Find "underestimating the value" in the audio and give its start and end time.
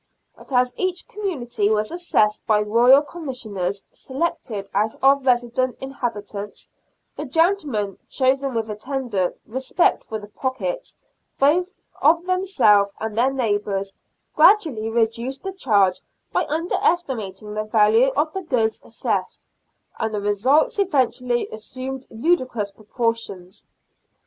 16.47-18.07